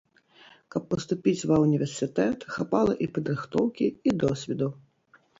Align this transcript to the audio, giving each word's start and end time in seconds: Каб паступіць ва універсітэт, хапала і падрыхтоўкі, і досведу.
Каб 0.75 0.85
паступіць 0.93 1.47
ва 1.49 1.57
універсітэт, 1.65 2.39
хапала 2.55 2.95
і 3.07 3.09
падрыхтоўкі, 3.17 3.85
і 4.09 4.15
досведу. 4.25 4.71